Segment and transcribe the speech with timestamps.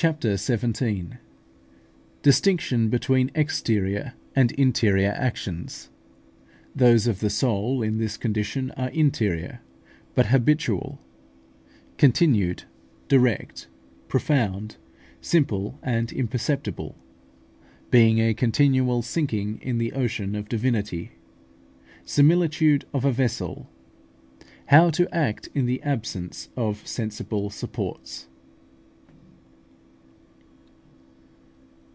[0.00, 1.14] CHAPTER XVII.
[2.22, 5.90] DISTINCTION BETWEEN EXTERIOR AND INTERIOR ACTIONS
[6.76, 9.58] THOSE OF THE SOUL IN THIS CONDITION ARE INTERIOR,
[10.14, 11.00] BUT HABITUAL,
[11.96, 12.62] CONTINUED,
[13.08, 13.66] DIRECT,
[14.06, 14.76] PROFOUND,
[15.20, 16.94] SIMPLE, AND IMPERCEPTIBLE
[17.90, 21.10] BEING A CONTINUAL SINKING IN THE OCEAN OF DIVINITY
[22.04, 23.68] SIMILITUDE OF A VESSEL
[24.66, 28.28] HOW TO ACT IN THE ABSENCE OF SENSIBLE SUPPORTS.